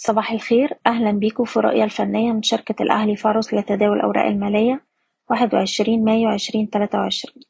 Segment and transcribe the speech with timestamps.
[0.00, 0.78] صباح الخير.
[0.86, 4.84] أهلا بيكم في الرؤية الفنية من شركة الأهلي فارس لتداول الأوراق المالية
[5.30, 7.42] واحد وعشرين مايو عشرين تلاتة وعشرين.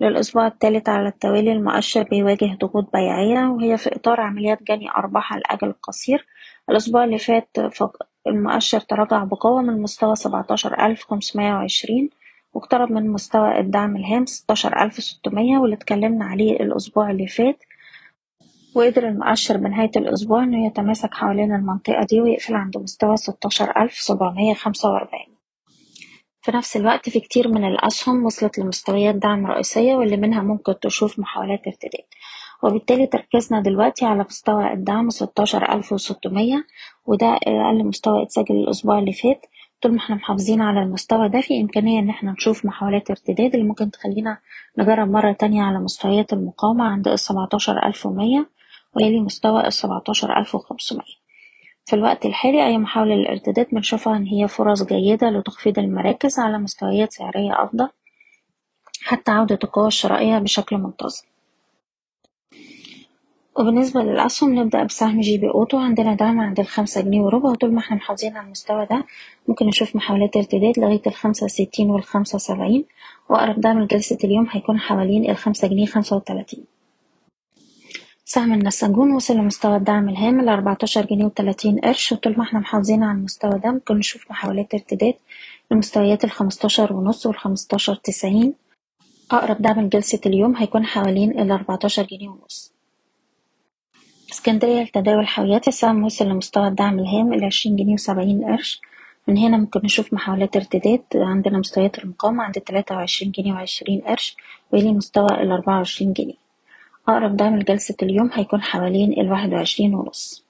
[0.00, 5.40] للأسبوع الثالث على التوالي المؤشر بيواجه ضغوط بيعية وهي في إطار عمليات جني أرباح على
[5.40, 6.26] الأجل القصير.
[6.70, 7.56] الأسبوع اللي فات
[8.26, 12.10] المؤشر تراجع بقوة من مستوى سبعتاشر ألف خمسمية وعشرين
[12.54, 17.62] واقترب من مستوى الدعم الهام ستاشر ألف ستمية واللي اتكلمنا عليه الأسبوع اللي فات.
[18.74, 24.54] وقدر المؤشر بنهاية الأسبوع إنه يتماسك حوالين المنطقة دي ويقفل عند مستوى ستاشر ألف سبعمية
[24.54, 25.28] خمسة وأربعين.
[26.42, 31.18] في نفس الوقت في كتير من الأسهم وصلت لمستويات دعم رئيسية واللي منها ممكن تشوف
[31.18, 32.04] محاولات ارتداد.
[32.62, 36.66] وبالتالي تركيزنا دلوقتي على مستوى الدعم ستاشر ألف وستمية
[37.06, 39.46] وده أقل مستوى اتسجل الأسبوع اللي فات.
[39.82, 43.66] طول ما إحنا محافظين على المستوى ده في إمكانية إن إحنا نشوف محاولات ارتداد اللي
[43.66, 44.38] ممكن تخلينا
[44.78, 48.57] نجرب مرة تانية على مستويات المقاومة عند السبعتاشر ألف ومية.
[48.96, 50.56] ويلي مستوى السبعتاشر ألف
[51.88, 57.12] في الوقت الحالي أي محاولة للارتداد بنشوفها إن هي فرص جيدة لتخفيض المراكز على مستويات
[57.12, 57.88] سعرية أفضل
[59.02, 61.22] حتى عودة القوى الشرائية بشكل منتظم.
[63.58, 65.78] وبالنسبة للأسهم نبدأ بسهم GB Auto.
[65.78, 67.50] عندنا دعم عند الخمسة جنيه وربع.
[67.50, 69.04] وطول ما إحنا محافظين على المستوى ده
[69.48, 72.84] ممكن نشوف محاولات ارتداد لغاية الخمسة وستين والخمسة وسبعين.
[73.30, 76.77] وأقرب دعم لجلسة اليوم هيكون حوالين الخمسة جنيه خمسة وتلاتين.
[78.30, 82.12] سهم النساجون وصل لمستوى الدعم الهام لأربعتاشر جنيه وتلاتين قرش.
[82.12, 85.14] وطول ما إحنا محافظين على المستوى ده ممكن نشوف محاولات ارتداد
[85.70, 88.54] لمستويات الخمستاشر ونص والخمستاشر تسعين.
[89.30, 92.72] أقرب دعم لجلسة اليوم هيكون حوالين الأربعتاشر جنيه ونص.
[94.32, 98.80] اسكندرية لتداول الحاويات السهم وصل لمستوى الدعم الهام العشرين جنيه وسبعين قرش.
[99.28, 104.36] من هنا ممكن نشوف محاولات ارتداد عندنا مستويات المقاومة عند التلاتة وعشرين جنيه وعشرين قرش
[104.72, 106.47] ويلي مستوى الأربعة وعشرين جنيه.
[107.08, 110.44] أقرب دعم لجلسة اليوم هيكون حوالين الواحد وعشرين ونص.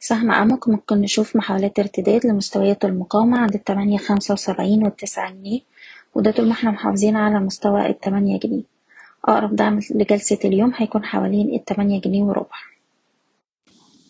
[0.00, 5.60] سهم أمك ممكن نشوف محاولات ارتداد لمستويات المقاومة عند التمانية خمسة وسبعين والتسعة جنيه
[6.14, 8.62] وده طول ما إحنا محافظين على مستوى التمانية جنيه.
[9.24, 12.56] أقرب دعم لجلسة اليوم هيكون حوالين التمانية جنيه وربع.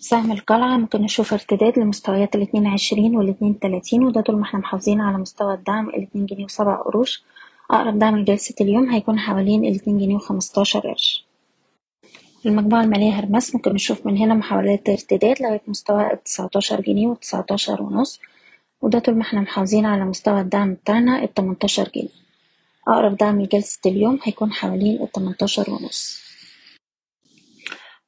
[0.01, 5.01] سهم القلعة ممكن نشوف ارتداد لمستويات الاتنين عشرين والاتنين تلاتين وده طول ما إحنا محافظين
[5.01, 7.23] على مستوى الدعم الاتنين جنيه وسبع قروش.
[7.73, 11.25] أقرب دعم لجلسة اليوم هيكون حوالين الاتنين جنيه وخمستاشر قرش.
[12.47, 18.21] المجموعة المالية هرمس ممكن نشوف من هنا محاولات ارتداد لغاية مستوى التسعتاشر جنيه والتسعتاشر ونص
[18.83, 22.09] وده طول ما إحنا محافظين على مستوى الدعم بتاعنا التمنتاشر جنيه.
[22.89, 26.23] أقرب دعم لجلسة اليوم هيكون حوالين التمنتاشر ونص.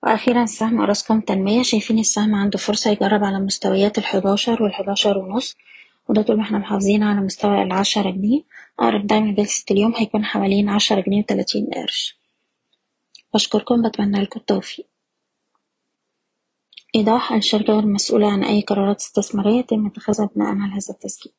[0.03, 5.55] وأخيرا سهم أراسكوم تنمية شايفين السهم عنده فرصة يجرب على مستويات الحداشر والحداشر ونص.
[6.09, 8.43] وده طول ما إحنا محافظين على مستوى العشرة جنيه
[8.81, 12.19] أقرب دعم لجلسة اليوم هيكون حوالين عشرة جنيه وتلاتين قرش.
[13.35, 14.87] بشكركم بتمنى لكم التوفيق.
[16.95, 21.33] إيضاح الشركة غير مسؤولة عن أي قرارات استثمارية يتم اتخاذها بناء على هذا التسجيل.